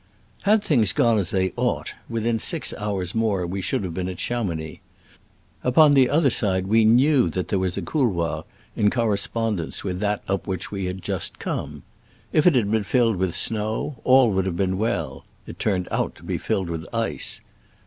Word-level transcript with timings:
Had 0.49 0.63
things 0.63 0.93
gone 0.93 1.19
as 1.19 1.29
they 1.29 1.53
ought, 1.55 1.93
with 2.09 2.25
in 2.25 2.39
six 2.39 2.73
hours 2.73 3.13
more 3.13 3.45
we 3.45 3.61
should 3.61 3.83
have 3.83 3.93
been 3.93 4.09
at 4.09 4.17
Chamounix. 4.17 4.79
Upon 5.63 5.91
the 5.93 6.09
other 6.09 6.31
side 6.31 6.65
we 6.65 6.85
knew 6.85 7.29
that 7.29 7.49
there 7.49 7.59
was 7.59 7.77
a 7.77 7.83
couloir 7.83 8.43
in 8.75 8.89
corre 8.89 9.15
spondence 9.15 9.83
with 9.83 9.99
that 9.99 10.23
up 10.27 10.47
which 10.47 10.71
we 10.71 10.85
had 10.85 11.03
just 11.03 11.37
come. 11.37 11.83
If 12.33 12.47
it 12.47 12.55
had 12.55 12.71
been 12.71 12.81
filled 12.81 13.17
with 13.17 13.35
snow, 13.35 13.97
all 14.03 14.31
would 14.31 14.47
have 14.47 14.57
been 14.57 14.79
well: 14.79 15.23
it 15.45 15.59
turn 15.59 15.81
ed 15.83 15.87
out 15.91 16.15
to 16.15 16.23
be 16.23 16.39
filled 16.39 16.71
with 16.71 16.83
ice. 16.91 17.39